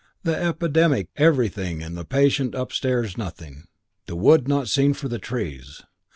The 0.23 0.35
epidemic 0.35 1.09
everything 1.15 1.83
and 1.83 1.95
the 1.95 2.03
patient 2.05 2.55
upstairs 2.55 3.19
nothing. 3.19 3.65
The 4.07 4.15
wood 4.15 4.47
not 4.47 4.67
seen 4.67 4.95
for 4.95 5.07
the 5.07 5.19
trees. 5.19 5.83